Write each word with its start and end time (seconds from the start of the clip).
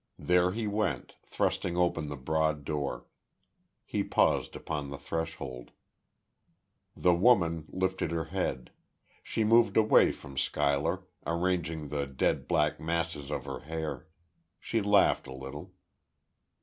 There 0.17 0.51
he 0.51 0.65
went, 0.65 1.13
thrusting 1.27 1.77
open 1.77 2.07
the 2.07 2.15
broad 2.15 2.65
door. 2.65 3.05
He 3.85 4.03
paused 4.03 4.55
upon 4.55 4.89
the 4.89 4.97
threshold.... 4.97 5.69
The 6.97 7.13
woman, 7.13 7.65
lifted 7.69 8.09
her 8.09 8.23
head.... 8.23 8.71
She 9.21 9.43
moved 9.43 9.77
away 9.77 10.11
from 10.11 10.39
Schuyler, 10.39 11.03
arranging 11.27 11.89
the 11.89 12.07
dead 12.07 12.47
black 12.47 12.79
masses 12.79 13.29
of 13.29 13.45
her 13.45 13.59
hair.... 13.59 14.07
She 14.59 14.81
laughed 14.81 15.27
a 15.27 15.33
little. 15.35 15.71